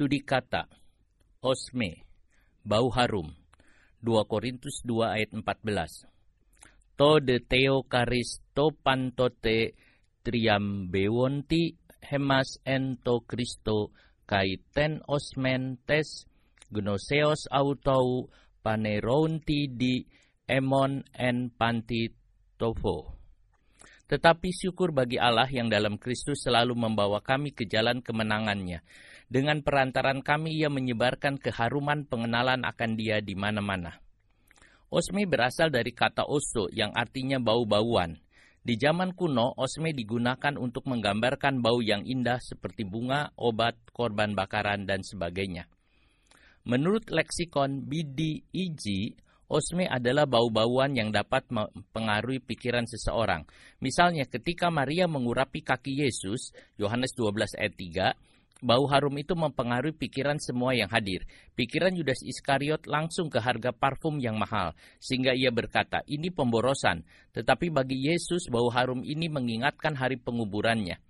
[0.00, 0.64] Studi kata
[1.44, 2.08] Osme
[2.64, 3.36] Bau harum
[4.00, 9.76] 2 Korintus 2 ayat 14 To de teo karis to pantote
[10.24, 13.92] triam bewonti hemas ento Kristo
[14.24, 16.24] kai ten osmen tes
[16.72, 18.32] gnoseos autou
[18.64, 20.00] paneronti di
[20.48, 22.08] emon en panti
[22.56, 23.20] tofo.
[24.08, 28.80] Tetapi syukur bagi Allah yang dalam Kristus selalu membawa kami ke jalan kemenangannya.
[29.30, 34.02] Dengan perantaran kami ia menyebarkan keharuman pengenalan akan dia di mana-mana.
[34.90, 38.18] Osme berasal dari kata oso yang artinya bau-bauan.
[38.60, 44.82] Di zaman kuno, osme digunakan untuk menggambarkan bau yang indah seperti bunga, obat, korban bakaran,
[44.82, 45.70] dan sebagainya.
[46.66, 49.14] Menurut leksikon BDIG,
[49.50, 53.42] Osme adalah bau-bauan yang dapat mempengaruhi pikiran seseorang.
[53.82, 58.14] Misalnya ketika Maria mengurapi kaki Yesus, Yohanes 12 ayat 3,
[58.60, 61.24] bau harum itu mempengaruhi pikiran semua yang hadir.
[61.56, 67.04] Pikiran Yudas Iskariot langsung ke harga parfum yang mahal, sehingga ia berkata, ini pemborosan.
[67.32, 71.00] Tetapi bagi Yesus, bau harum ini mengingatkan hari penguburannya.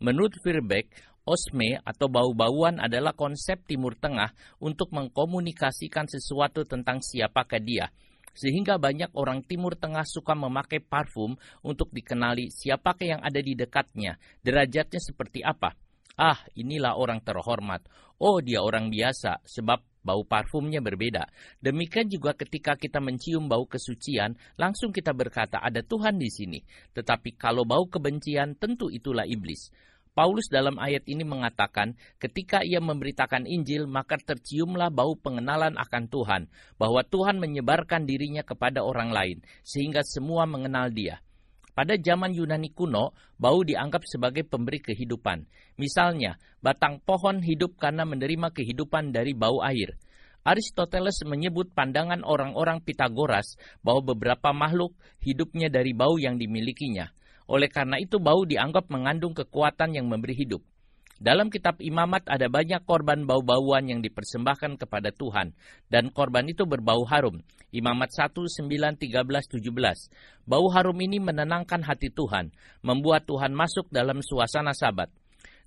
[0.00, 0.88] Menurut Firbeck,
[1.28, 7.92] Osme atau bau-bauan adalah konsep Timur Tengah untuk mengkomunikasikan sesuatu tentang siapakah dia.
[8.32, 14.16] Sehingga banyak orang Timur Tengah suka memakai parfum untuk dikenali siapakah yang ada di dekatnya,
[14.40, 15.76] derajatnya seperti apa.
[16.20, 17.80] Ah, inilah orang terhormat.
[18.20, 21.24] Oh, dia orang biasa, sebab bau parfumnya berbeda.
[21.64, 26.60] Demikian juga ketika kita mencium bau kesucian, langsung kita berkata ada Tuhan di sini.
[26.92, 29.72] Tetapi kalau bau kebencian, tentu itulah iblis.
[30.12, 36.42] Paulus dalam ayat ini mengatakan, ketika ia memberitakan Injil, maka terciumlah bau pengenalan akan Tuhan,
[36.76, 41.24] bahwa Tuhan menyebarkan dirinya kepada orang lain, sehingga semua mengenal dia.
[41.72, 45.46] Pada zaman Yunani kuno, bau dianggap sebagai pemberi kehidupan.
[45.78, 49.96] Misalnya, batang pohon hidup karena menerima kehidupan dari bau air.
[50.40, 57.12] Aristoteles menyebut pandangan orang-orang Pitagoras bahwa beberapa makhluk hidupnya dari bau yang dimilikinya.
[57.50, 60.64] Oleh karena itu bau dianggap mengandung kekuatan yang memberi hidup.
[61.20, 65.52] Dalam kitab imamat ada banyak korban bau-bauan yang dipersembahkan kepada Tuhan.
[65.92, 67.44] Dan korban itu berbau harum.
[67.76, 69.68] Imamat 1, 9, 13, 17.
[70.48, 72.48] Bau harum ini menenangkan hati Tuhan.
[72.80, 75.12] Membuat Tuhan masuk dalam suasana sabat.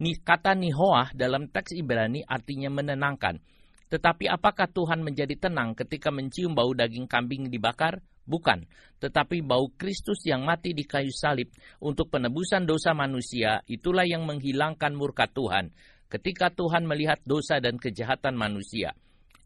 [0.00, 3.42] Kata nihoah dalam teks Ibrani artinya menenangkan.
[3.90, 7.98] Tetapi apakah Tuhan menjadi tenang ketika mencium bau daging kambing dibakar?
[8.30, 8.62] Bukan,
[9.02, 11.50] tetapi bau Kristus yang mati di kayu salib
[11.82, 15.74] untuk penebusan dosa manusia, itulah yang menghilangkan murka Tuhan.
[16.06, 18.94] Ketika Tuhan melihat dosa dan kejahatan manusia,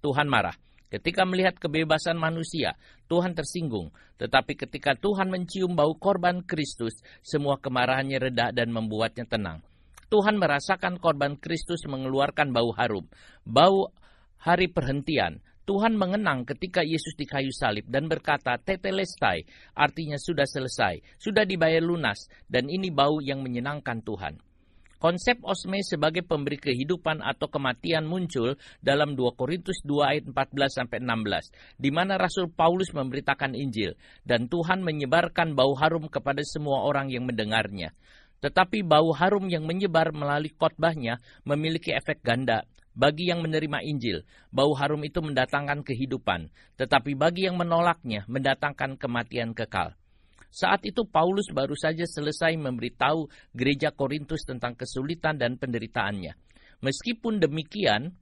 [0.05, 0.53] Tuhan marah.
[0.93, 2.77] Ketika melihat kebebasan manusia,
[3.09, 3.89] Tuhan tersinggung.
[4.21, 9.65] Tetapi ketika Tuhan mencium bau korban Kristus, semua kemarahannya reda dan membuatnya tenang.
[10.13, 13.09] Tuhan merasakan korban Kristus mengeluarkan bau harum,
[13.43, 13.91] bau
[14.41, 21.01] hari perhentian, Tuhan mengenang ketika Yesus di kayu salib dan berkata, Tetelestai, artinya sudah selesai,
[21.17, 24.37] sudah dibayar lunas, dan ini bau yang menyenangkan Tuhan.
[25.01, 30.99] Konsep osme sebagai pemberi kehidupan atau kematian muncul dalam 2 Korintus 2 ayat 14 sampai
[31.01, 37.13] 16, di mana Rasul Paulus memberitakan Injil dan Tuhan menyebarkan bau harum kepada semua orang
[37.13, 37.93] yang mendengarnya.
[38.41, 44.23] Tetapi bau harum yang menyebar melalui khotbahnya memiliki efek ganda bagi yang menerima Injil,
[44.55, 49.99] bau harum itu mendatangkan kehidupan, tetapi bagi yang menolaknya mendatangkan kematian kekal.
[50.55, 56.39] Saat itu Paulus baru saja selesai memberitahu gereja Korintus tentang kesulitan dan penderitaannya.
[56.79, 58.15] Meskipun demikian,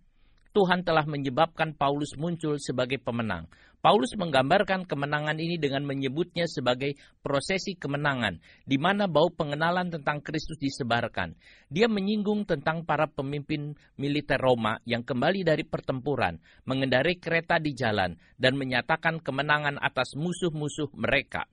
[0.52, 3.48] Tuhan telah menyebabkan Paulus muncul sebagai pemenang.
[3.80, 10.60] Paulus menggambarkan kemenangan ini dengan menyebutnya sebagai prosesi kemenangan, di mana bau pengenalan tentang Kristus
[10.60, 11.34] disebarkan.
[11.72, 16.38] Dia menyinggung tentang para pemimpin militer Roma yang kembali dari pertempuran,
[16.68, 21.48] mengendarai kereta di jalan, dan menyatakan kemenangan atas musuh-musuh mereka.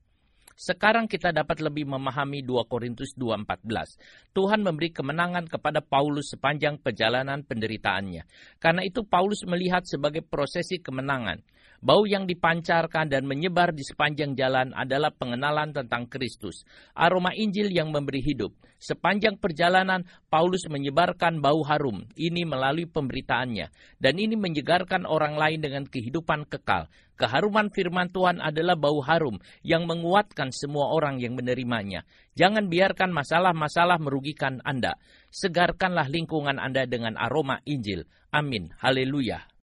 [0.60, 4.36] Sekarang kita dapat lebih memahami 2 Korintus 2.14.
[4.36, 8.28] Tuhan memberi kemenangan kepada Paulus sepanjang perjalanan penderitaannya.
[8.60, 11.40] Karena itu Paulus melihat sebagai prosesi kemenangan.
[11.80, 16.68] Bau yang dipancarkan dan menyebar di sepanjang jalan adalah pengenalan tentang Kristus.
[16.92, 18.52] Aroma Injil yang memberi hidup.
[18.80, 22.04] Sepanjang perjalanan, Paulus menyebarkan bau harum.
[22.20, 23.72] Ini melalui pemberitaannya.
[23.96, 26.92] Dan ini menyegarkan orang lain dengan kehidupan kekal.
[27.20, 32.08] Keharuman firman Tuhan adalah bau harum yang menguatkan semua orang yang menerimanya.
[32.40, 34.96] Jangan biarkan masalah-masalah merugikan Anda.
[35.28, 38.08] Segarkanlah lingkungan Anda dengan aroma Injil.
[38.32, 38.72] Amin.
[38.80, 39.49] Haleluya.